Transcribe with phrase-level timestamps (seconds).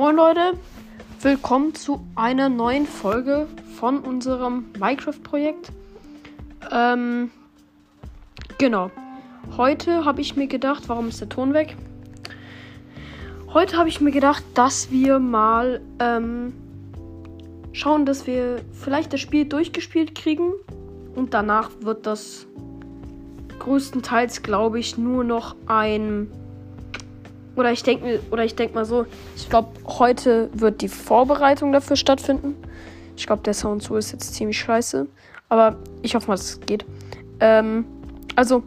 [0.00, 0.54] Moin Leute,
[1.20, 5.72] willkommen zu einer neuen Folge von unserem Minecraft-Projekt.
[6.72, 7.30] Ähm,
[8.56, 8.90] genau.
[9.58, 11.76] Heute habe ich mir gedacht, warum ist der Ton weg?
[13.52, 16.54] Heute habe ich mir gedacht, dass wir mal ähm,
[17.72, 20.54] schauen, dass wir vielleicht das Spiel durchgespielt kriegen.
[21.14, 22.46] Und danach wird das
[23.58, 26.32] größtenteils, glaube ich, nur noch ein
[27.60, 29.04] oder ich denke mir, oder ich denke mal so,
[29.36, 32.56] ich glaube, heute wird die Vorbereitung dafür stattfinden.
[33.16, 35.06] Ich glaube, der Sound so ist jetzt ziemlich scheiße.
[35.50, 36.86] Aber ich hoffe mal, dass es geht.
[37.38, 37.84] Ähm,
[38.34, 38.62] also,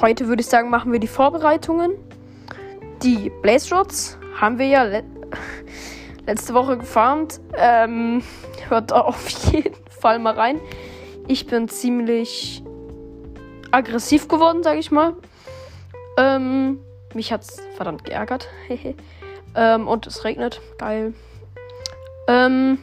[0.00, 1.92] heute würde ich sagen, machen wir die Vorbereitungen.
[3.02, 5.04] Die Blaze Rods haben wir ja le
[6.26, 7.40] letzte Woche gefarmt.
[7.56, 8.22] Ähm,
[8.68, 10.60] hört da auf jeden Fall mal rein.
[11.28, 12.64] Ich bin ziemlich
[13.70, 15.14] aggressiv geworden, sage ich mal.
[16.18, 16.80] Ähm,
[17.16, 18.48] mich hat's verdammt geärgert.
[19.56, 20.60] ähm, und es regnet.
[20.78, 21.14] Geil.
[22.28, 22.78] Ähm,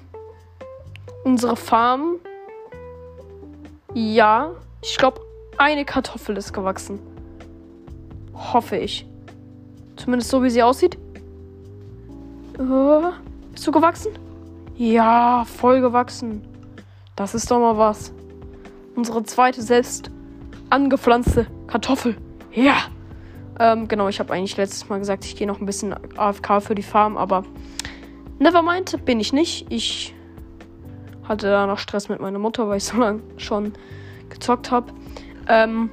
[1.23, 2.15] unsere Farm.
[3.93, 5.21] Ja, ich glaube,
[5.57, 6.99] eine Kartoffel ist gewachsen.
[8.33, 9.05] Hoffe ich.
[9.95, 10.97] Zumindest so, wie sie aussieht.
[12.59, 13.11] Uh,
[13.51, 14.11] bist du gewachsen?
[14.75, 16.41] Ja, voll gewachsen.
[17.15, 18.11] Das ist doch mal was.
[18.95, 20.09] Unsere zweite selbst
[20.69, 22.17] angepflanzte Kartoffel.
[22.51, 22.77] Ja.
[23.59, 26.75] Ähm, genau, ich habe eigentlich letztes Mal gesagt, ich gehe noch ein bisschen AFK für
[26.75, 27.43] die Farm, aber
[28.39, 29.67] nevermind, bin ich nicht.
[29.69, 30.15] Ich
[31.27, 33.73] hatte da noch Stress mit meiner Mutter, weil ich so lange schon
[34.29, 34.91] gezockt habe.
[35.47, 35.89] Ähm,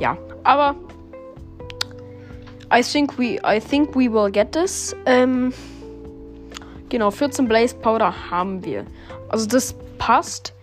[0.00, 0.76] ja, aber
[2.72, 4.96] I think we I think we will get this.
[5.04, 5.52] Ähm,
[6.88, 8.86] genau, 14 Blaze Powder haben wir.
[9.28, 10.54] Also das passt.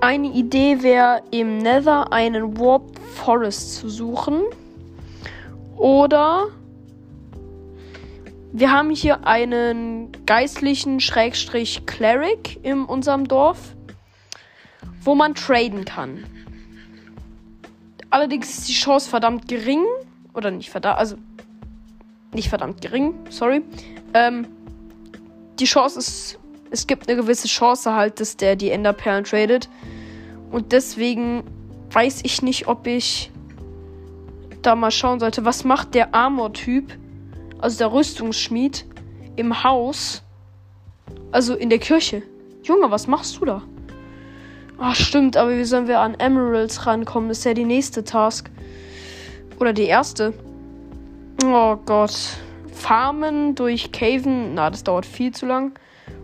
[0.00, 2.82] Eine Idee wäre im Nether einen Warp
[3.14, 4.42] Forest zu suchen.
[5.76, 6.48] Oder
[8.52, 13.74] wir haben hier einen geistlichen Schrägstrich Cleric in unserem Dorf,
[15.02, 16.24] wo man traden kann.
[18.10, 19.84] Allerdings ist die Chance verdammt gering.
[20.34, 21.16] Oder nicht verdammt, also
[22.32, 23.62] nicht verdammt gering, sorry.
[24.14, 24.46] Ähm,
[25.58, 26.38] die Chance ist,
[26.70, 29.68] es gibt eine gewisse Chance halt, dass der die Enderperlen tradet.
[30.52, 31.42] Und deswegen
[31.90, 33.32] weiß ich nicht, ob ich
[34.66, 36.96] da mal schauen sollte, was macht der Armor-Typ,
[37.58, 38.84] also der Rüstungsschmied,
[39.36, 40.22] im Haus,
[41.32, 42.22] also in der Kirche.
[42.62, 43.62] Junge, was machst du da?
[44.78, 47.30] Ach, stimmt, aber wie sollen wir an Emeralds rankommen?
[47.30, 48.50] Ist ja die nächste Task.
[49.60, 50.34] Oder die erste.
[51.44, 52.14] Oh Gott.
[52.72, 55.78] Farmen durch Caven, na, das dauert viel zu lang.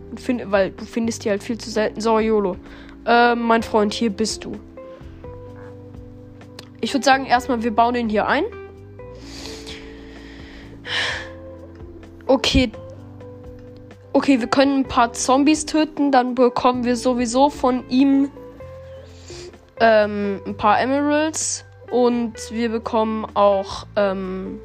[0.09, 2.01] Und find, weil du findest die halt viel zu selten.
[2.01, 2.57] So, YOLO.
[3.05, 4.59] Äh, mein Freund, hier bist du.
[6.81, 8.43] Ich würde sagen, erstmal, wir bauen ihn hier ein.
[12.25, 12.71] Okay.
[14.13, 16.11] Okay, wir können ein paar Zombies töten.
[16.11, 18.31] Dann bekommen wir sowieso von ihm
[19.79, 21.65] ähm, ein paar Emeralds.
[21.91, 24.59] Und wir bekommen auch, ähm,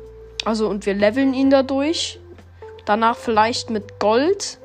[0.44, 2.18] also und wir leveln ihn dadurch.
[2.86, 4.58] Danach vielleicht mit Gold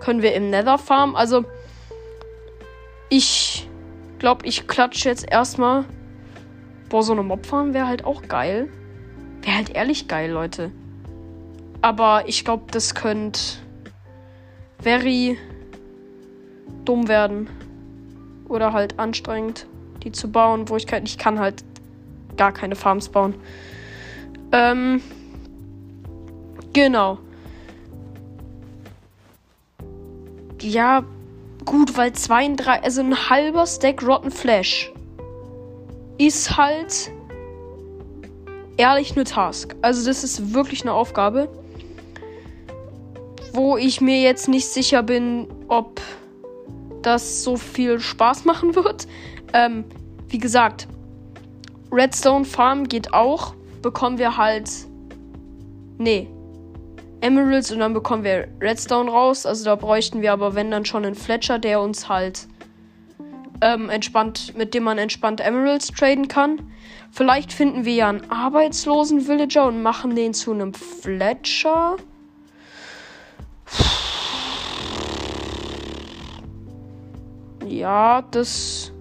[0.00, 1.16] können wir im Nether farmen.
[1.16, 1.44] Also
[3.08, 3.68] ich
[4.18, 5.84] glaube, ich klatsche jetzt erstmal
[6.88, 8.68] Boah, so eine Mobfarm wäre halt auch geil.
[9.42, 10.70] Wäre halt ehrlich geil, Leute.
[11.82, 13.40] Aber ich glaube, das könnte
[14.80, 15.38] very
[16.84, 17.48] dumm werden.
[18.48, 19.66] Oder halt anstrengend,
[20.04, 21.64] die zu bauen, wo ich kann, ich kann halt
[22.36, 23.34] gar keine Farms bauen.
[24.52, 25.02] Ähm,
[26.72, 27.18] genau.
[30.60, 31.04] Ja,
[31.64, 34.92] gut, weil 32, also ein halber Stack Rotten Flash
[36.18, 37.10] ist halt
[38.76, 39.74] ehrlich eine Task.
[39.82, 41.48] Also das ist wirklich eine Aufgabe,
[43.52, 46.00] wo ich mir jetzt nicht sicher bin, ob
[47.02, 49.06] das so viel Spaß machen wird.
[49.52, 49.84] Ähm,
[50.28, 50.88] wie gesagt,
[51.92, 53.54] Redstone Farm geht auch.
[53.82, 54.68] Bekommen wir halt.
[55.98, 56.28] Nee.
[57.20, 59.46] Emeralds und dann bekommen wir Redstone raus.
[59.46, 62.46] Also da bräuchten wir aber, wenn dann schon einen Fletcher, der uns halt
[63.60, 66.72] ähm, entspannt, mit dem man entspannt Emeralds traden kann.
[67.10, 71.96] Vielleicht finden wir ja einen arbeitslosen Villager und machen den zu einem Fletcher.
[77.66, 78.92] Ja, das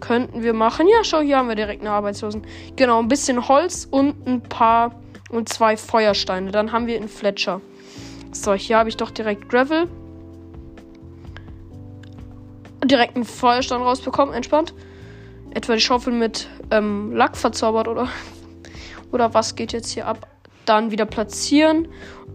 [0.00, 0.88] könnten wir machen.
[0.88, 2.42] Ja, schau, hier haben wir direkt einen Arbeitslosen.
[2.76, 6.50] Genau, ein bisschen Holz und ein paar und zwei Feuersteine.
[6.50, 7.60] Dann haben wir einen Fletcher.
[8.32, 9.88] So, hier habe ich doch direkt Gravel
[12.84, 14.74] direkt einen Feuerstein rausbekommen, entspannt.
[15.52, 18.08] Etwa die Schaufel mit ähm, Lack verzaubert oder
[19.12, 20.28] oder was geht jetzt hier ab?
[20.70, 21.88] dann wieder platzieren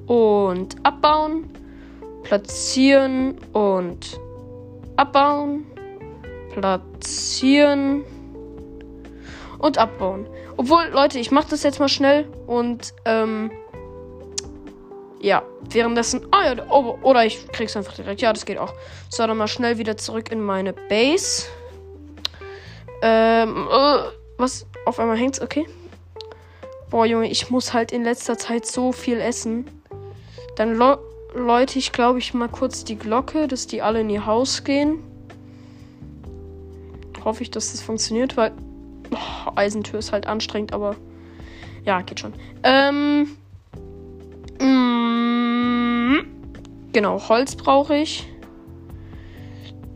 [0.07, 1.49] und abbauen.
[2.23, 4.19] Platzieren und
[4.97, 5.65] abbauen.
[6.51, 8.03] Platzieren
[9.59, 10.27] und abbauen.
[10.57, 13.51] Obwohl, Leute, ich mache das jetzt mal schnell und ähm,
[15.25, 15.41] ja,
[15.71, 16.27] währenddessen.
[16.29, 18.21] Ah ja, oh, oder ich krieg's einfach direkt.
[18.21, 18.73] Ja, das geht auch.
[19.09, 21.47] So, dann mal schnell wieder zurück in meine Base.
[23.01, 23.97] Ähm, äh,
[24.37, 24.67] was?
[24.85, 25.65] Auf einmal hängt's, okay.
[26.91, 29.65] Boah, Junge, ich muss halt in letzter Zeit so viel essen.
[30.57, 30.75] Dann
[31.33, 34.99] läute ich, glaube ich, mal kurz die Glocke, dass die alle in ihr Haus gehen.
[37.23, 38.51] Hoffe ich, dass das funktioniert, weil
[39.09, 40.95] boah, Eisentür ist halt anstrengend, aber
[41.83, 42.33] ja, geht schon.
[42.61, 43.37] Ähm.
[44.59, 46.19] Mm,
[46.91, 48.27] genau, Holz brauche ich.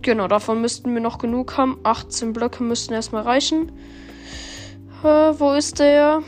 [0.02, 1.80] Genau, davon müssten wir noch genug haben.
[1.84, 3.72] 18 Blöcke müssten erstmal reichen.
[5.04, 6.24] Äh, wo ist der?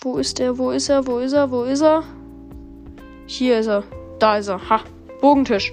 [0.00, 0.58] Wo ist der?
[0.58, 1.06] Wo ist er?
[1.06, 1.50] Wo ist er?
[1.50, 2.02] Wo ist er?
[3.26, 3.84] Hier ist er.
[4.18, 4.68] Da ist er.
[4.68, 4.80] Ha.
[5.20, 5.72] Bogentisch.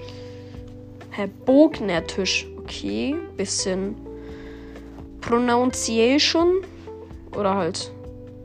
[1.10, 2.46] Herr Bognertisch.
[2.58, 3.16] Okay.
[3.36, 3.96] Bisschen
[5.20, 6.62] Pronunciation.
[7.36, 7.92] Oder halt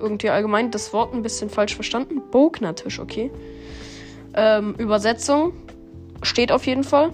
[0.01, 2.21] irgendwie allgemein das Wort ein bisschen falsch verstanden.
[2.31, 3.31] Bognertisch, okay.
[4.33, 5.53] Ähm, Übersetzung
[6.21, 7.11] steht auf jeden Fall.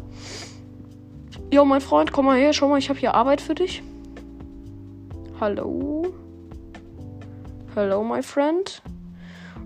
[1.51, 3.81] Jo, mein Freund, komm mal her, schau mal, ich habe hier Arbeit für dich.
[5.39, 6.13] Hallo?
[7.75, 8.81] Hello, my friend?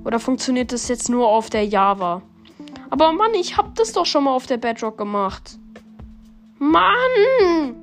[0.03, 2.21] Oder funktioniert das jetzt nur auf der Java?
[2.89, 5.57] Aber Mann, ich hab das doch schon mal auf der Bedrock gemacht.
[6.59, 7.75] Mann!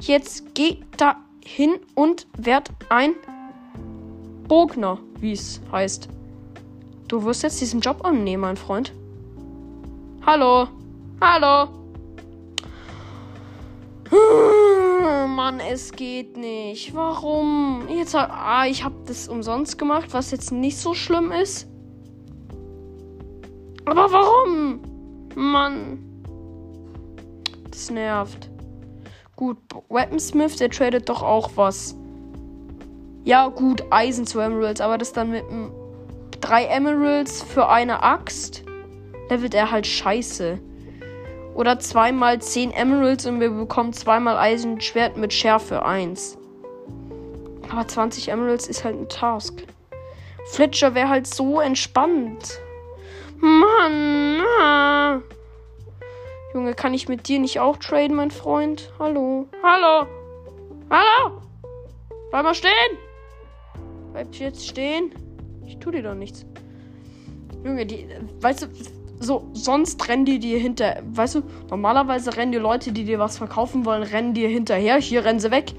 [0.00, 3.14] Jetzt geh da hin und werd ein
[4.48, 6.08] Bogner, wie es heißt.
[7.06, 8.92] Du wirst jetzt diesen Job annehmen, mein Freund.
[10.24, 10.66] Hallo.
[11.20, 11.70] Hallo.
[15.28, 16.94] Mann, es geht nicht.
[16.94, 17.86] Warum?
[17.88, 21.68] Jetzt ah, ich habe das umsonst gemacht, was jetzt nicht so schlimm ist.
[23.84, 24.80] Aber warum?
[25.36, 26.02] Mann.
[27.70, 28.50] Das nervt.
[29.36, 29.58] Gut,
[29.90, 31.94] Weaponsmith, der tradet doch auch was.
[33.24, 35.44] Ja, gut, Eisen zu Emeralds, aber das dann mit
[36.40, 38.64] drei Emeralds für eine Axt.
[39.28, 40.58] Levelt er halt scheiße.
[41.54, 46.38] Oder zweimal 10 Emeralds und wir bekommen zweimal Eisenschwert mit Schärfe 1.
[47.70, 49.64] Aber 20 Emeralds ist halt ein Task.
[50.46, 52.58] Fletcher wäre halt so entspannt.
[53.38, 54.40] Mann.
[54.60, 55.20] Ah.
[56.56, 58.90] Junge, kann ich mit dir nicht auch traden, mein Freund?
[58.98, 59.46] Hallo.
[59.62, 60.06] Hallo.
[60.88, 61.42] Hallo.
[62.30, 62.72] Bleib mal stehen.
[64.14, 65.10] Bleib jetzt stehen.
[65.66, 66.46] Ich tu dir doch nichts.
[67.62, 68.08] Junge, die.
[68.40, 68.68] Weißt du,
[69.20, 71.02] so, sonst rennen die dir hinter.
[71.12, 74.96] Weißt du, normalerweise rennen die Leute, die dir was verkaufen wollen, rennen dir hinterher.
[74.96, 75.74] Hier rennen sie weg.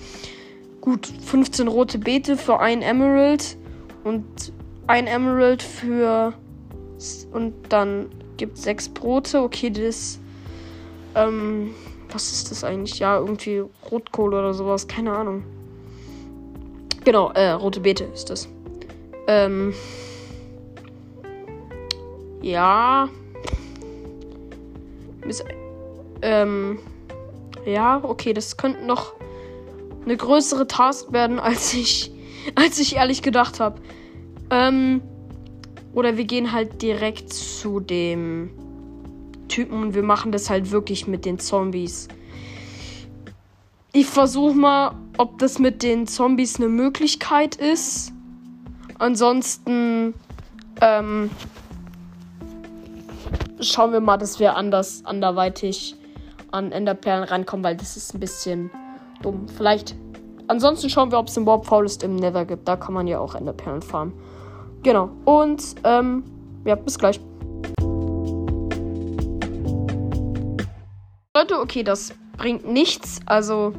[0.80, 3.58] Gut, 15 rote Beete für ein Emerald.
[4.04, 4.54] Und
[4.86, 6.36] ein Emerald für.
[7.32, 9.42] Und dann gibt es sechs Brote.
[9.42, 10.20] Okay, das.
[11.18, 11.74] Ähm,
[12.12, 13.00] was ist das eigentlich?
[13.00, 14.88] Ja, irgendwie Rotkohl oder sowas.
[14.88, 15.44] Keine Ahnung.
[17.04, 18.48] Genau, äh, rote Beete ist das.
[19.28, 19.74] Ähm.
[22.42, 23.10] Ja.
[25.28, 25.44] Ist,
[26.22, 26.80] ähm,
[27.66, 29.14] ja, okay, das könnte noch
[30.06, 32.12] eine größere Task werden, als ich,
[32.56, 33.81] als ich ehrlich gedacht habe.
[34.50, 35.02] Ähm,
[35.94, 38.52] oder wir gehen halt direkt zu dem
[39.57, 42.07] Typen und wir machen das halt wirklich mit den Zombies.
[43.92, 48.14] Ich versuche mal, ob das mit den Zombies eine Möglichkeit ist.
[48.99, 50.14] Ansonsten,
[50.80, 51.31] ähm,
[53.59, 55.95] schauen wir mal, dass wir anders, anderweitig
[56.52, 58.69] an Enderperlen reinkommen, weil das ist ein bisschen
[59.23, 59.47] dumm.
[59.49, 59.95] Vielleicht.
[60.47, 62.68] Ansonsten schauen wir, ob es im Warp Forest im Nether gibt.
[62.68, 64.14] Da kann man ja auch Enderperlen farmen.
[64.83, 65.09] Genau.
[65.26, 66.23] Und, ähm,
[66.64, 67.19] ja, bis gleich.
[71.38, 73.20] Leute, okay, das bringt nichts.
[73.28, 73.74] Also,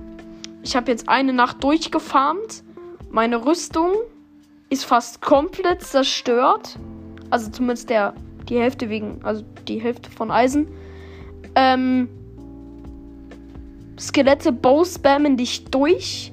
[0.63, 2.63] ich habe jetzt eine Nacht durchgefarmt.
[3.11, 3.91] Meine Rüstung
[4.71, 6.79] ist fast komplett zerstört.
[7.31, 8.15] Also zumindest der
[8.49, 10.69] die Hälfte wegen, also die Hälfte von Eisen.
[11.57, 12.09] Ähm,
[13.99, 16.33] Skelette bow spammen dich durch.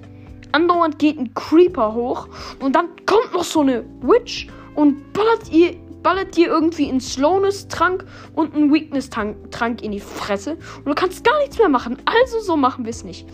[0.52, 2.28] Andauernd geht ein Creeper hoch.
[2.60, 8.06] Und dann kommt noch so eine Witch und ballert ihr, ballert dir irgendwie einen Slowness-Trank
[8.36, 10.52] und einen Weakness-Trank in die Fresse.
[10.52, 11.98] Und du kannst gar nichts mehr machen.
[12.06, 13.28] Also so machen wir es nicht.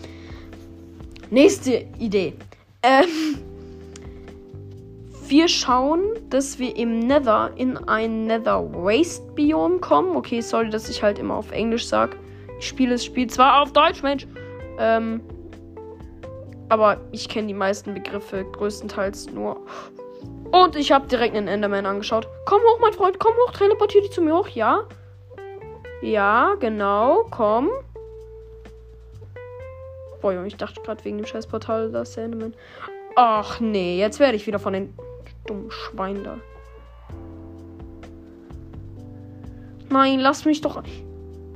[1.28, 2.32] Nächste Idee.
[2.82, 3.08] Ähm
[5.28, 6.00] wir schauen,
[6.30, 10.16] dass wir im Nether in ein Nether Waste Biom kommen.
[10.16, 12.16] Okay, sorry, dass ich halt immer auf Englisch sage.
[12.58, 14.26] Ich spiele das Spiel zwar auf Deutsch, Mensch.
[14.78, 15.20] Ähm,
[16.70, 19.60] Aber ich kenne die meisten Begriffe größtenteils nur.
[20.52, 22.28] Und ich habe direkt einen Enderman angeschaut.
[22.44, 24.86] Komm hoch, mein Freund, komm hoch, teleportier dich zu mir hoch, ja?
[26.02, 27.70] Ja, genau, komm.
[30.20, 32.54] Boah, ich dachte gerade wegen dem scheiß Portal, da ist der Enderman.
[33.16, 34.94] Ach nee, jetzt werde ich wieder von den
[35.46, 36.38] dummen Schweinen da.
[39.88, 40.82] Nein, lass mich doch.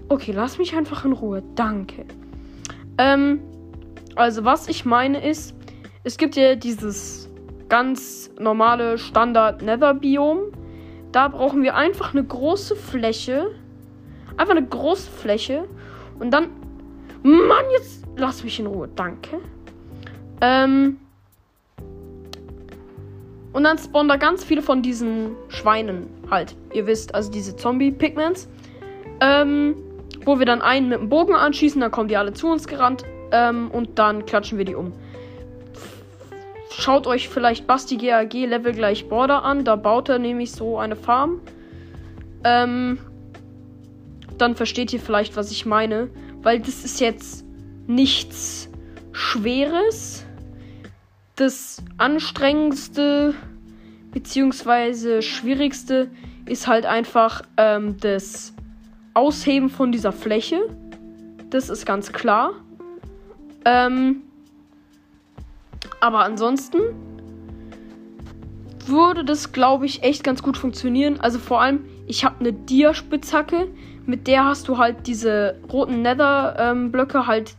[0.08, 1.42] Okay, lass mich einfach in Ruhe.
[1.54, 2.06] Danke.
[2.98, 3.40] Ähm,
[4.14, 5.54] also was ich meine ist,
[6.04, 7.25] es gibt ja dieses
[7.68, 10.52] ganz normale Standard Nether Biom.
[11.12, 13.48] Da brauchen wir einfach eine große Fläche.
[14.36, 15.64] Einfach eine große Fläche.
[16.18, 16.48] Und dann.
[17.22, 18.88] Mann, jetzt lass mich in Ruhe.
[18.94, 19.38] Danke.
[20.40, 20.98] Ähm.
[23.52, 26.54] Und dann spawnen da ganz viele von diesen Schweinen halt.
[26.74, 28.48] Ihr wisst, also diese Zombie-Pigments.
[29.20, 29.76] Ähm,
[30.26, 33.04] wo wir dann einen mit dem Bogen anschießen, dann kommen die alle zu uns gerannt.
[33.32, 34.92] Ähm, und dann klatschen wir die um.
[36.78, 39.64] Schaut euch vielleicht Basti GAG Level gleich Border an.
[39.64, 41.40] Da baut er nämlich so eine Farm.
[42.44, 42.98] Ähm,
[44.38, 46.10] dann versteht ihr vielleicht, was ich meine.
[46.42, 47.44] Weil das ist jetzt
[47.86, 48.68] nichts
[49.12, 50.26] Schweres
[51.36, 53.34] das anstrengendste
[54.12, 56.10] beziehungsweise schwierigste
[56.46, 58.54] ist halt einfach ähm, das
[59.12, 60.60] Ausheben von dieser Fläche.
[61.50, 62.52] Das ist ganz klar.
[63.64, 64.22] Ähm,
[66.00, 66.80] aber ansonsten
[68.86, 71.18] würde das, glaube ich, echt ganz gut funktionieren.
[71.20, 73.68] Also vor allem, ich habe eine Dia-Spitzhacke,
[74.06, 77.56] mit der hast du halt diese roten Nether-Blöcke ähm, halt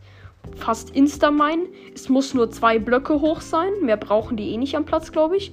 [0.55, 1.67] fast Instamine.
[1.93, 3.71] Es muss nur zwei Blöcke hoch sein.
[3.81, 5.51] Mehr brauchen die eh nicht am Platz, glaube ich.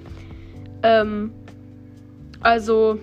[0.82, 1.32] Ähm,
[2.40, 2.98] also,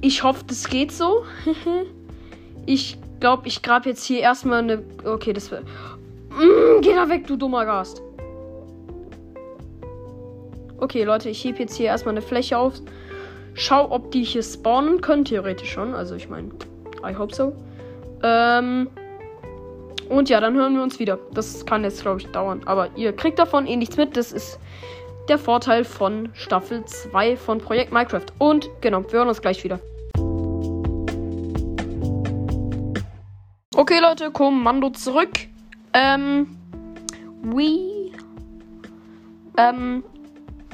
[0.00, 1.24] ich hoffe, das geht so.
[2.66, 4.82] ich glaube, ich grab jetzt hier erstmal eine.
[5.04, 5.64] Okay, das wird.
[6.36, 8.02] Mm, geh da weg, du dummer Gast.
[10.78, 12.74] Okay, Leute, ich hebe jetzt hier erstmal eine Fläche auf.
[13.54, 15.24] Schau, ob die hier spawnen können.
[15.24, 15.94] Theoretisch schon.
[15.94, 16.50] Also, ich meine,
[17.02, 17.54] I hope so.
[18.22, 18.88] Ähm.
[20.10, 21.18] Und ja, dann hören wir uns wieder.
[21.32, 22.60] Das kann jetzt, glaube ich, dauern.
[22.66, 24.16] Aber ihr kriegt davon eh nichts mit.
[24.16, 24.60] Das ist
[25.28, 28.26] der Vorteil von Staffel 2 von Projekt Minecraft.
[28.38, 29.80] Und genau, wir hören uns gleich wieder.
[33.74, 35.30] Okay, Leute, Kommando zurück.
[35.98, 36.58] Ähm,
[37.42, 38.12] we,
[39.56, 40.04] ähm,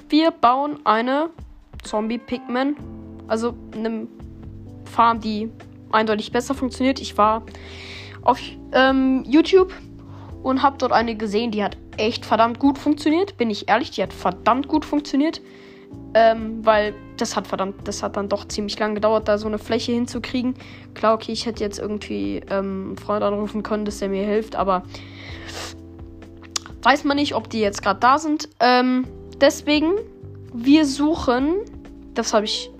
[0.08, 1.30] wir bauen eine
[1.84, 2.74] Zombie-Pigman.
[3.28, 4.08] Also eine
[4.84, 5.48] Farm, die
[5.92, 7.00] eindeutig besser funktioniert.
[7.00, 7.44] Ich war
[8.22, 8.40] auf
[8.72, 9.72] ähm, YouTube
[10.42, 13.36] und habe dort eine gesehen, die hat echt verdammt gut funktioniert.
[13.36, 15.40] Bin ich ehrlich, die hat verdammt gut funktioniert.
[16.14, 19.58] Ähm, weil das hat verdammt, das hat dann doch ziemlich lang gedauert, da so eine
[19.58, 20.54] Fläche hinzukriegen.
[20.94, 24.56] Klar, okay, ich hätte jetzt irgendwie ähm, einen Freund anrufen können, dass der mir hilft,
[24.56, 24.82] aber
[26.82, 28.48] weiß man nicht, ob die jetzt gerade da sind.
[28.60, 29.06] Ähm,
[29.40, 29.92] deswegen,
[30.52, 31.60] wir suchen,
[32.14, 32.70] das habe ich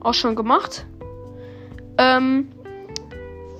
[0.00, 0.86] auch schon gemacht.
[1.98, 2.48] Ähm,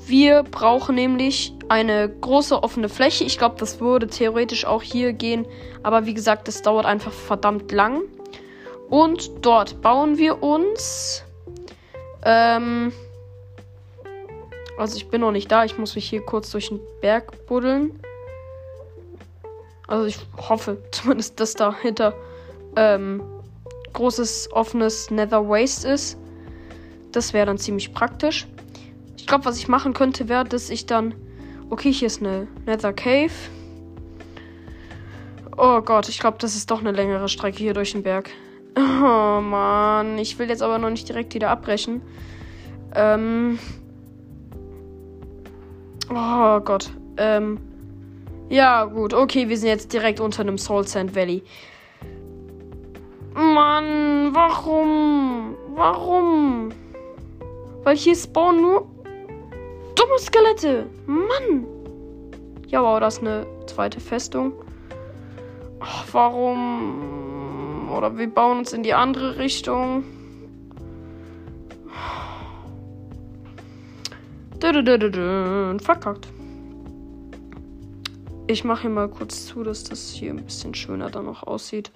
[0.07, 3.25] wir brauchen nämlich eine große offene Fläche.
[3.25, 5.47] Ich glaube, das würde theoretisch auch hier gehen.
[5.83, 8.03] Aber wie gesagt, das dauert einfach verdammt lang.
[8.91, 11.25] Und dort bauen wir uns.
[12.25, 12.93] Ähm,
[14.77, 15.65] also ich bin noch nicht da.
[15.65, 18.01] Ich muss mich hier kurz durch den Berg buddeln.
[19.87, 22.15] Also ich hoffe zumindest, dass dahinter
[22.77, 23.23] ähm,
[23.93, 26.19] großes offenes Nether Waste ist.
[27.13, 28.47] Das wäre dann ziemlich praktisch.
[29.17, 31.15] Ich glaube, was ich machen könnte, wäre, dass ich dann.
[31.71, 33.31] Okay, hier ist eine Nether Cave.
[35.57, 38.31] Oh Gott, ich glaube, das ist doch eine längere Strecke hier durch den Berg.
[38.77, 42.03] Oh Mann, ich will jetzt aber noch nicht direkt wieder abbrechen.
[42.95, 43.59] Ähm.
[46.09, 46.91] Oh Gott.
[47.17, 47.59] Ähm.
[48.49, 49.15] Ja, gut.
[49.15, 51.43] Okay, wir sind jetzt direkt unter einem Soul Sand Valley.
[53.35, 55.55] Mann, warum?
[55.75, 56.71] Warum?
[57.85, 58.87] Weil hier spawnen nur
[59.95, 60.87] dumme Skelette.
[61.07, 61.67] Mann.
[62.67, 64.53] Ja, wow, das ist eine zweite Festung.
[65.81, 67.30] Ach, warum?
[67.91, 70.05] Oder wir bauen uns in die andere Richtung.
[75.81, 76.29] Verkackt.
[78.47, 81.91] Ich mache hier mal kurz zu, dass das hier ein bisschen schöner dann noch aussieht.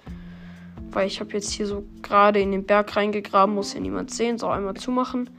[0.91, 4.37] Weil ich habe jetzt hier so gerade in den Berg reingegraben, muss hier niemand sehen.
[4.37, 5.29] So, einmal zumachen.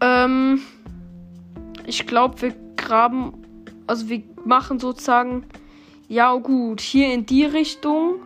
[0.00, 0.60] Ähm,
[1.86, 3.34] ich glaube, wir graben,
[3.86, 5.44] also wir machen sozusagen,
[6.08, 8.16] ja gut, hier in die Richtung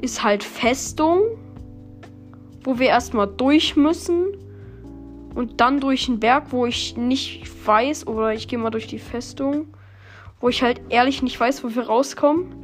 [0.00, 1.20] ist halt Festung,
[2.64, 4.28] wo wir erstmal durch müssen
[5.34, 8.98] und dann durch den Berg, wo ich nicht weiß, oder ich gehe mal durch die
[8.98, 9.66] Festung,
[10.40, 12.54] wo ich halt ehrlich nicht weiß, wo wir rauskommen.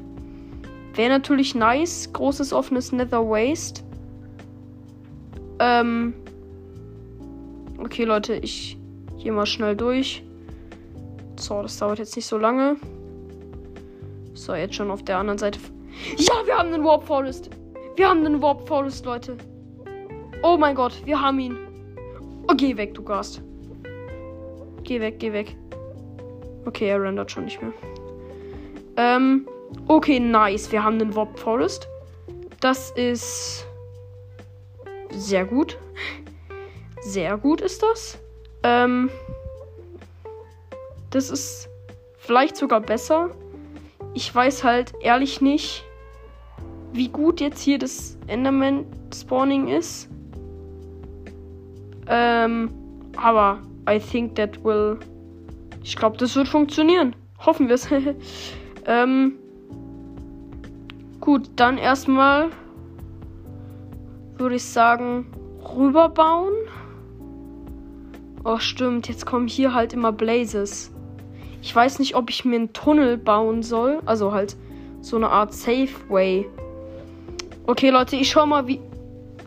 [0.95, 2.11] Wäre natürlich nice.
[2.12, 3.83] Großes offenes Nether Waste.
[5.59, 6.14] Ähm.
[7.78, 8.78] Okay, Leute, ich
[9.19, 10.25] gehe mal schnell durch.
[11.38, 12.76] So, das dauert jetzt nicht so lange.
[14.33, 15.61] So, jetzt schon auf der anderen Seite.
[16.17, 17.50] Ja, wir haben einen Warp Forest.
[17.97, 19.37] Wir haben einen Warp Forest, Leute.
[20.43, 21.57] Oh mein Gott, wir haben ihn.
[22.49, 23.43] Oh, geh weg, du Gast.
[24.85, 25.57] Geh weg, geh weg.
[26.67, 27.73] Okay, er rendert schon nicht mehr.
[28.97, 29.49] Ähm,
[29.88, 30.71] okay, nice.
[30.71, 31.88] Wir haben den Warp Forest.
[32.61, 33.67] Das ist
[35.11, 35.79] sehr gut.
[37.00, 38.19] Sehr gut ist das.
[38.62, 39.11] Ähm,
[41.11, 41.69] das ist
[42.19, 43.31] vielleicht sogar besser.
[44.15, 45.86] Ich weiß halt ehrlich nicht,
[46.97, 50.09] wie gut jetzt hier das Enderman Spawning ist.
[52.09, 52.71] Ähm,
[53.17, 54.99] aber I think that will.
[55.83, 57.15] Ich glaube, das wird funktionieren.
[57.38, 57.88] Hoffen wir es.
[58.87, 59.35] ähm,
[61.21, 62.50] gut, dann erstmal
[64.38, 65.26] würde ich sagen,
[65.76, 66.53] rüberbauen.
[68.45, 69.09] Oh, stimmt.
[69.09, 70.93] Jetzt kommen hier halt immer Blazes.
[71.62, 74.00] Ich weiß nicht, ob ich mir einen Tunnel bauen soll.
[74.07, 74.57] Also halt
[75.00, 76.47] so eine Art Safe Way.
[77.68, 78.80] Okay, Leute, ich schau mal, wie.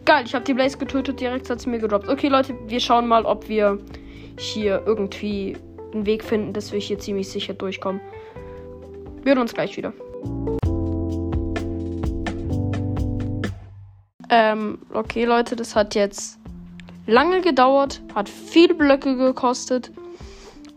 [0.03, 2.09] Geil, ich habe die Blaze getötet, direkt hat sie mir gedroppt.
[2.09, 3.79] Okay, Leute, wir schauen mal, ob wir
[4.37, 5.55] hier irgendwie
[5.93, 8.01] einen Weg finden, dass wir hier ziemlich sicher durchkommen.
[9.23, 9.93] Wir hören uns gleich wieder.
[14.29, 16.39] Ähm, okay, Leute, das hat jetzt
[17.07, 19.91] lange gedauert, hat viele Blöcke gekostet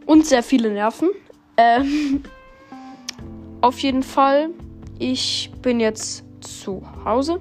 [0.06, 1.10] und sehr viele Nerven.
[1.56, 2.22] Ähm,
[3.60, 4.50] auf jeden Fall,
[4.98, 6.24] ich bin jetzt
[6.62, 7.40] zu Hause.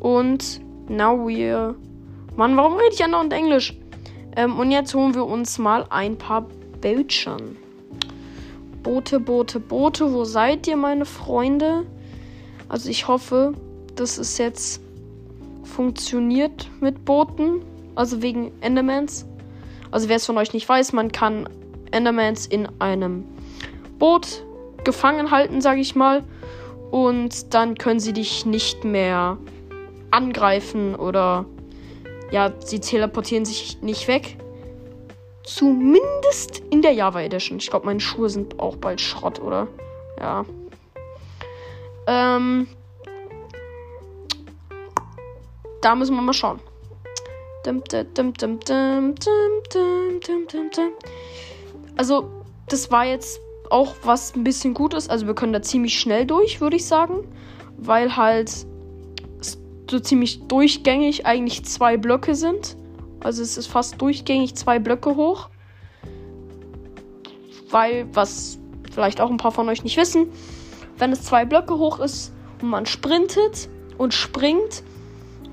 [0.00, 1.74] Und now we're.
[2.36, 3.76] Mann, warum rede ich andauernd Englisch?
[4.36, 6.46] Ähm, und jetzt holen wir uns mal ein paar
[6.80, 7.56] Bildschirme.
[8.82, 11.84] Boote, Boote, Boote, wo seid ihr, meine Freunde?
[12.68, 13.52] Also ich hoffe,
[13.94, 14.80] dass es jetzt
[15.64, 17.62] funktioniert mit Booten.
[17.94, 19.26] Also wegen Endermans.
[19.90, 21.48] Also wer es von euch nicht weiß, man kann
[21.90, 23.24] Endermans in einem
[23.98, 24.44] Boot
[24.84, 26.24] gefangen halten, sage ich mal
[26.92, 29.38] und dann können sie dich nicht mehr
[30.10, 31.46] angreifen oder
[32.30, 34.36] ja, sie teleportieren sich nicht weg.
[35.42, 37.58] Zumindest in der Java Edition.
[37.58, 39.68] Ich glaube, meine Schuhe sind auch bald Schrott, oder?
[40.20, 40.44] Ja.
[42.06, 42.68] Ähm.
[45.80, 46.60] Da müssen wir mal schauen.
[51.96, 52.30] Also,
[52.68, 53.40] das war jetzt
[53.72, 55.10] auch was ein bisschen gut ist.
[55.10, 57.26] Also wir können da ziemlich schnell durch, würde ich sagen.
[57.76, 58.66] Weil halt
[59.90, 62.76] so ziemlich durchgängig eigentlich zwei Blöcke sind.
[63.20, 65.48] Also es ist fast durchgängig zwei Blöcke hoch.
[67.70, 68.58] Weil, was
[68.92, 70.28] vielleicht auch ein paar von euch nicht wissen,
[70.98, 74.82] wenn es zwei Blöcke hoch ist und man sprintet und springt,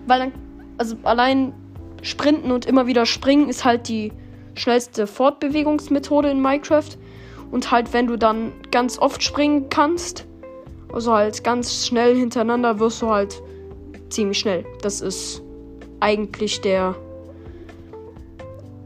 [0.06, 0.32] weil dann,
[0.78, 1.54] also allein
[2.02, 4.12] sprinten und immer wieder springen ist halt die
[4.56, 6.98] schnellste Fortbewegungsmethode in Minecraft.
[7.52, 10.26] Und halt, wenn du dann ganz oft springen kannst,
[10.94, 13.42] also halt ganz schnell hintereinander, wirst du halt
[14.10, 14.66] ziemlich schnell.
[14.82, 15.42] Das ist
[16.00, 16.96] eigentlich der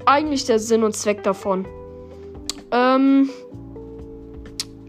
[0.06, 1.66] eigentlich der Sinn und Zweck davon.
[2.72, 3.30] Ähm,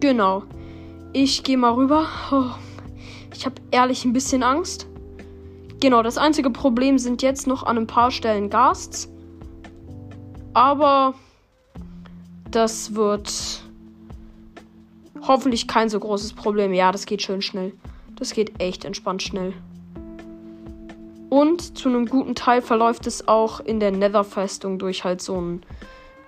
[0.00, 0.42] genau.
[1.12, 2.08] Ich gehe mal rüber.
[2.32, 2.50] Oh,
[3.32, 4.88] ich habe ehrlich ein bisschen Angst.
[5.80, 9.08] Genau, das einzige Problem sind jetzt noch an ein paar Stellen Gasts.
[10.54, 11.14] Aber
[12.50, 13.63] das wird
[15.26, 16.72] Hoffentlich kein so großes Problem.
[16.72, 17.72] Ja, das geht schön schnell.
[18.16, 19.54] Das geht echt entspannt schnell.
[21.30, 25.62] Und zu einem guten Teil verläuft es auch in der Nether-Festung durch halt so einen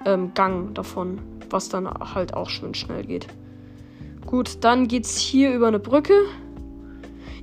[0.04, 3.28] ähm, Gang davon, was dann halt auch schön schnell geht.
[4.24, 6.14] Gut, dann geht's hier über eine Brücke.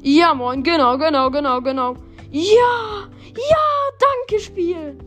[0.01, 1.95] Ja, moin, genau, genau, genau, genau.
[2.31, 3.57] Ja, ja,
[3.99, 4.97] danke, Spiel.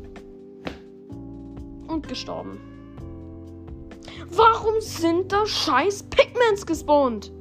[1.88, 2.58] Und gestorben.
[4.30, 7.32] Warum sind da scheiß Pigments gespawnt?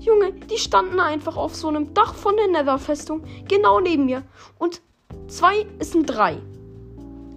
[0.00, 4.22] Junge, die standen einfach auf so einem Dach von der Nether-Festung, genau neben mir.
[4.58, 4.82] Und
[5.28, 6.38] zwei, es sind drei.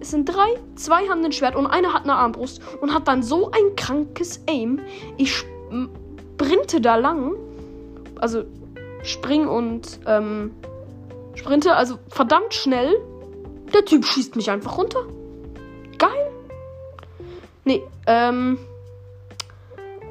[0.00, 3.22] Es sind drei, zwei haben ein Schwert und einer hat eine Armbrust und hat dann
[3.22, 4.80] so ein krankes Aim.
[5.16, 7.34] Ich sprinte da lang.
[8.20, 8.44] Also
[9.02, 10.52] spring und ähm,
[11.34, 13.00] sprinte, also verdammt schnell.
[13.72, 15.04] Der Typ schießt mich einfach runter.
[15.98, 16.30] Geil.
[17.68, 18.56] Nee, ähm.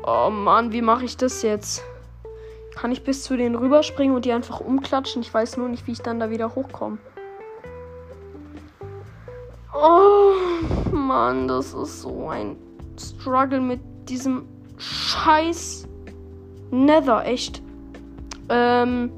[0.05, 1.83] Oh Mann, wie mache ich das jetzt?
[2.75, 5.23] Kann ich bis zu denen rüberspringen und die einfach umklatschen?
[5.23, 6.99] Ich weiß nur nicht, wie ich dann da wieder hochkomme.
[9.73, 10.33] Oh
[10.95, 12.57] Mann, das ist so ein
[12.95, 14.45] Struggle mit diesem
[14.77, 15.87] scheiß
[16.69, 17.63] Nether, echt.
[18.49, 19.11] Ähm.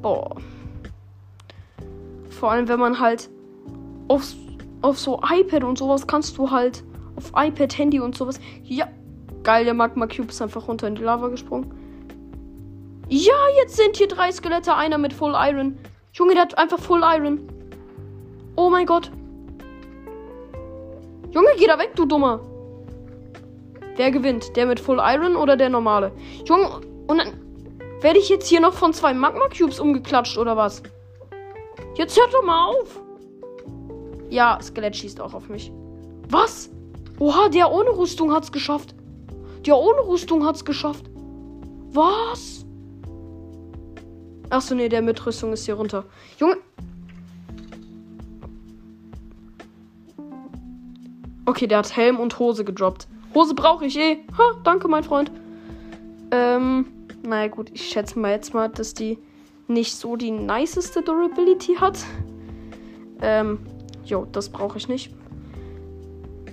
[0.00, 0.36] Boah.
[2.30, 3.28] Vor allem, wenn man halt
[4.08, 4.32] auf,
[4.82, 6.84] auf so iPad und sowas kannst du halt
[7.16, 8.40] auf iPad, Handy und sowas.
[8.62, 8.88] Ja,
[9.42, 11.72] geil, der Magma Cube ist einfach runter in die Lava gesprungen.
[13.08, 15.78] Ja, jetzt sind hier drei Skelette, einer mit Full Iron.
[16.12, 17.40] Junge, der hat einfach Full Iron.
[18.56, 19.10] Oh mein Gott.
[21.30, 22.40] Junge, geh da weg, du Dummer.
[23.96, 24.56] Wer gewinnt?
[24.56, 26.12] Der mit Full Iron oder der normale?
[26.46, 27.32] Junge, und dann
[28.00, 30.82] werde ich jetzt hier noch von zwei Magma Cubes umgeklatscht oder was?
[31.94, 33.01] Jetzt hört doch mal auf.
[34.32, 35.70] Ja, Skelett schießt auch auf mich.
[36.30, 36.70] Was?
[37.18, 38.94] Oha, der ohne Rüstung hat's geschafft.
[39.66, 41.04] Der ohne Rüstung hat's geschafft.
[41.92, 42.64] Was?
[44.48, 46.06] Achso, nee, der mit Rüstung ist hier runter.
[46.38, 46.56] Junge.
[51.44, 53.08] Okay, der hat Helm und Hose gedroppt.
[53.34, 54.24] Hose brauche ich eh.
[54.38, 55.30] Ha, danke, mein Freund.
[56.30, 56.86] Ähm,
[57.22, 59.18] naja, gut, ich schätze mal jetzt mal, dass die
[59.68, 61.98] nicht so die niceste Durability hat.
[63.20, 63.58] Ähm,
[64.04, 65.14] jo, das brauche ich nicht.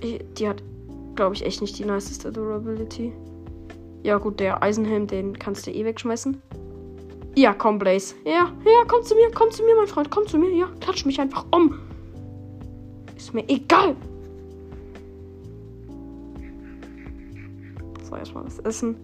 [0.02, 0.62] Die hat,
[1.14, 3.12] glaube ich, echt nicht die niceste Durability.
[4.02, 6.40] Ja, gut, der Eisenhelm, den kannst du eh wegschmeißen.
[7.36, 8.14] Ja, komm, Blaze.
[8.24, 10.50] Ja, ja, komm zu mir, komm zu mir, mein Freund, komm zu mir.
[10.50, 11.78] Ja, klatsch mich einfach um.
[13.16, 13.94] Ist mir egal.
[18.02, 18.96] So, erstmal was essen.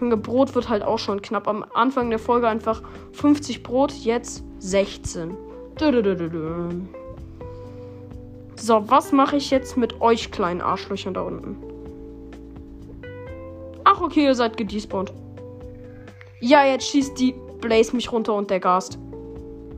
[0.00, 1.46] Junge, Brot wird halt auch schon knapp.
[1.46, 2.82] Am Anfang der Folge einfach
[3.12, 5.36] 50 Brot, jetzt 16.
[8.60, 11.56] So, was mache ich jetzt mit euch kleinen Arschlöchern da unten?
[13.84, 15.14] Ach, okay, ihr seid gedespawnt.
[16.40, 18.98] Ja, jetzt schießt die Blaze mich runter und der Gast.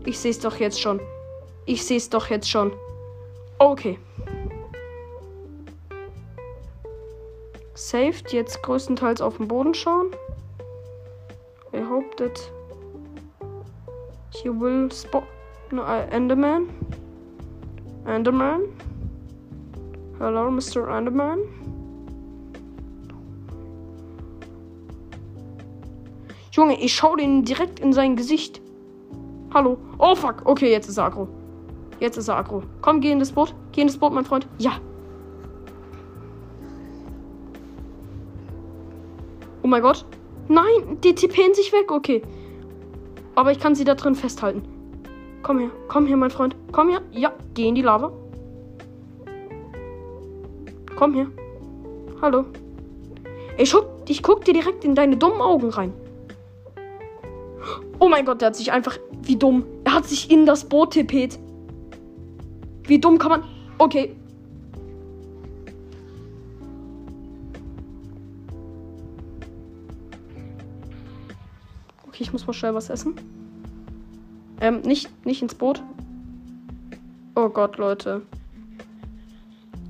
[0.04, 1.00] Ich sehe es doch jetzt schon.
[1.64, 2.72] Ich sehe es doch jetzt schon.
[3.58, 4.00] Okay.
[7.74, 10.08] Saved, jetzt größtenteils auf den Boden schauen.
[11.72, 12.50] I hope that
[14.30, 15.22] he will spot
[15.70, 16.68] no, uh, Enderman.
[18.06, 18.62] Enderman.
[20.18, 20.88] Hello, Mr.
[20.88, 21.38] Enderman.
[26.52, 28.60] Junge, ich schau den direkt in sein Gesicht.
[29.54, 29.78] Hallo.
[29.98, 30.42] Oh fuck.
[30.44, 31.28] Okay, jetzt ist er aggro.
[32.00, 32.62] Jetzt ist er aggro.
[32.82, 33.54] Komm, geh in das Boot.
[33.72, 34.46] Geh in das Boot, mein Freund.
[34.58, 34.72] Ja.
[39.62, 40.04] Oh mein Gott.
[40.48, 41.90] Nein, die tippen sich weg.
[41.90, 42.22] Okay.
[43.34, 44.62] Aber ich kann sie da drin festhalten.
[45.42, 45.70] Komm her.
[45.88, 46.54] Komm her, mein Freund.
[46.72, 47.02] Komm her.
[47.12, 48.10] Ja, geh in die Lava.
[50.96, 51.26] Komm her.
[52.22, 52.46] Hallo.
[53.58, 55.92] Ich guck, ich guck dir direkt in deine dummen Augen rein.
[57.98, 58.98] Oh mein Gott, der hat sich einfach.
[59.22, 59.64] Wie dumm.
[59.84, 61.38] Er hat sich in das Boot tippet.
[62.84, 63.44] Wie dumm kann man.
[63.78, 64.16] Okay.
[72.08, 73.14] Okay, ich muss mal schnell was essen.
[74.60, 75.82] Ähm, nicht, nicht ins Boot.
[77.44, 78.22] Oh Gott, Leute.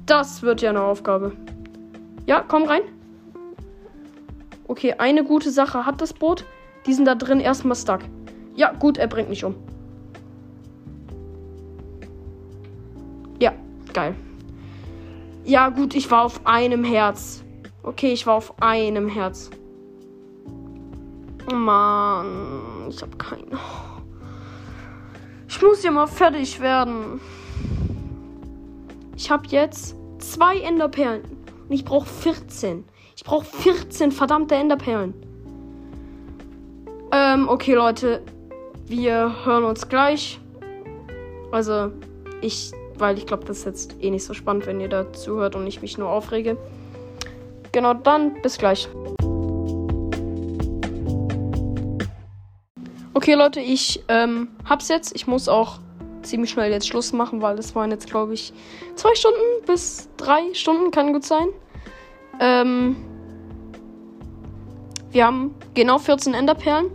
[0.06, 1.32] Das wird ja eine Aufgabe.
[2.24, 2.80] Ja, komm rein.
[4.68, 6.46] Okay, eine gute Sache hat das Boot.
[6.86, 8.00] Die sind da drin erstmal stuck.
[8.54, 9.54] Ja, gut, er bringt mich um.
[13.38, 13.52] Ja,
[13.92, 14.14] geil.
[15.44, 17.44] Ja, gut, ich war auf einem Herz.
[17.82, 19.50] Okay, ich war auf einem Herz.
[21.50, 23.58] Oh Mann, ich habe keinen.
[25.46, 27.20] Ich muss ja mal fertig werden.
[29.22, 31.22] Ich habe jetzt zwei Enderperlen.
[31.68, 32.82] Und ich brauche 14.
[33.14, 35.14] Ich brauche 14 verdammte Enderperlen.
[37.12, 38.20] Ähm, okay, Leute.
[38.84, 40.40] Wir hören uns gleich.
[41.52, 41.92] Also,
[42.40, 45.54] ich, weil ich glaube, das ist jetzt eh nicht so spannend, wenn ihr da zuhört
[45.54, 46.56] und ich mich nur aufrege.
[47.70, 48.88] Genau, dann bis gleich.
[53.14, 55.14] Okay, Leute, ich ähm, hab's jetzt.
[55.14, 55.78] Ich muss auch
[56.22, 58.52] ziemlich schnell jetzt Schluss machen, weil das waren jetzt, glaube ich,
[58.94, 61.48] zwei Stunden bis drei Stunden, kann gut sein.
[62.40, 62.96] Ähm,
[65.10, 66.90] wir haben genau 14 Enderperlen.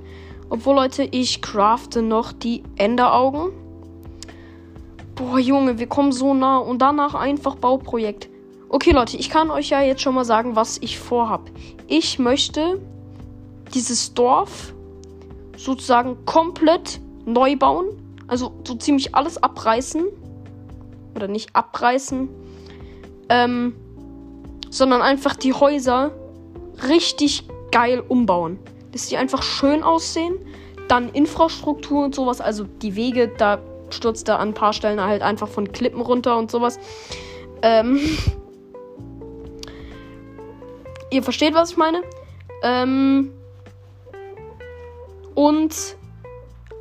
[0.49, 3.51] Obwohl, Leute, ich crafte noch die Enderaugen.
[5.15, 6.57] Boah, Junge, wir kommen so nah.
[6.57, 8.29] Und danach einfach Bauprojekt.
[8.69, 11.49] Okay, Leute, ich kann euch ja jetzt schon mal sagen, was ich vorhab.
[11.87, 12.81] Ich möchte
[13.73, 14.73] dieses Dorf
[15.55, 17.87] sozusagen komplett neu bauen.
[18.27, 20.05] Also so ziemlich alles abreißen.
[21.15, 22.29] Oder nicht abreißen.
[23.29, 23.75] Ähm,
[24.69, 26.11] sondern einfach die Häuser
[26.87, 28.59] richtig geil umbauen
[28.97, 30.37] dass die einfach schön aussehen.
[30.87, 33.59] Dann Infrastruktur und sowas, also die Wege, da
[33.89, 36.79] stürzt er an ein paar Stellen halt einfach von Klippen runter und sowas.
[37.61, 37.99] Ähm
[41.11, 42.01] ihr versteht, was ich meine.
[42.63, 43.31] Ähm,
[45.35, 45.75] und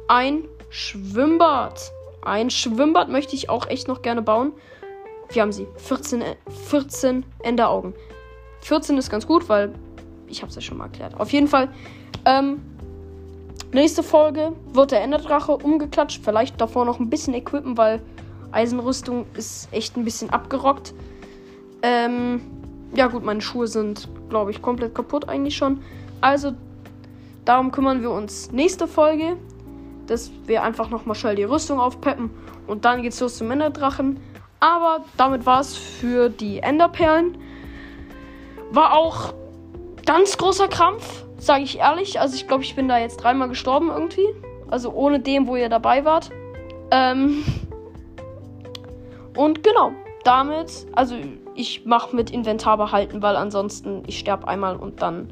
[0.08, 1.92] ein Schwimmbad.
[2.22, 4.52] Ein Schwimmbad möchte ich auch echt noch gerne bauen.
[5.30, 5.66] Wir haben sie.
[5.76, 6.22] 14,
[6.68, 7.94] 14 Enderaugen.
[8.60, 9.72] 14 ist ganz gut, weil
[10.28, 11.18] ich habe es ja schon mal erklärt.
[11.20, 11.68] Auf jeden Fall.
[12.24, 12.60] Ähm,
[13.72, 16.24] nächste Folge wird der Enderdrache umgeklatscht.
[16.24, 18.00] Vielleicht davor noch ein bisschen equippen, weil
[18.52, 20.94] Eisenrüstung ist echt ein bisschen abgerockt.
[21.82, 22.40] Ähm,
[22.94, 25.82] ja gut, meine Schuhe sind, glaube ich, komplett kaputt eigentlich schon.
[26.20, 26.52] Also,
[27.44, 29.36] darum kümmern wir uns nächste Folge,
[30.06, 32.30] dass wir einfach nochmal schnell die Rüstung aufpeppen
[32.66, 34.20] und dann geht's los zum Enderdrachen.
[34.60, 37.38] Aber damit war es für die Enderperlen.
[38.70, 39.34] War auch
[40.06, 42.20] ganz großer Krampf, sage ich ehrlich.
[42.20, 44.26] Also ich glaube, ich bin da jetzt dreimal gestorben irgendwie.
[44.68, 46.30] Also ohne dem, wo ihr dabei wart.
[46.90, 47.44] Ähm
[49.36, 49.92] und genau,
[50.24, 51.16] damit, also
[51.54, 55.30] ich mache mit Inventar behalten, weil ansonsten ich sterbe einmal und dann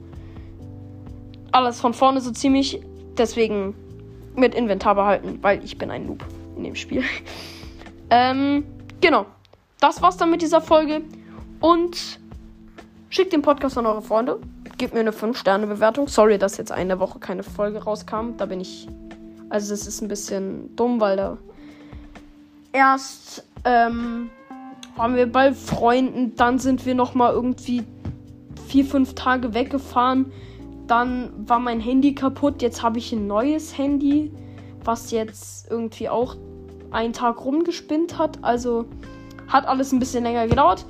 [1.52, 2.80] alles von vorne so ziemlich.
[3.16, 3.74] Deswegen
[4.36, 6.24] mit Inventar behalten, weil ich bin ein Noob
[6.56, 7.02] in dem Spiel.
[8.10, 8.64] ähm,
[9.00, 9.26] genau.
[9.80, 11.02] Das war's dann mit dieser Folge.
[11.60, 12.18] Und
[13.10, 14.40] schickt den Podcast an eure Freunde.
[14.76, 16.08] Gebt mir eine 5-Sterne-Bewertung.
[16.08, 18.36] Sorry, dass jetzt eine Woche keine Folge rauskam.
[18.36, 18.88] Da bin ich.
[19.50, 21.38] Also, das ist ein bisschen dumm, weil da
[22.72, 24.30] erst ähm,
[24.96, 27.84] waren wir bei Freunden, dann sind wir noch mal irgendwie
[28.68, 30.32] vier, fünf Tage weggefahren.
[30.86, 32.62] Dann war mein Handy kaputt.
[32.62, 34.32] Jetzt habe ich ein neues Handy,
[34.84, 36.36] was jetzt irgendwie auch
[36.90, 38.38] einen Tag rumgespinnt hat.
[38.42, 38.86] Also
[39.48, 40.84] hat alles ein bisschen länger gedauert.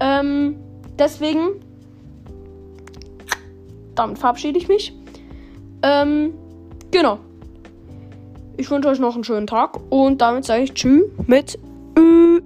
[0.00, 0.56] Ähm,
[0.98, 1.60] deswegen,
[3.94, 4.92] damit verabschiede ich mich.
[5.82, 6.34] Ähm,
[6.90, 7.18] genau.
[8.56, 11.58] Ich wünsche euch noch einen schönen Tag und damit sage ich Tschüss mit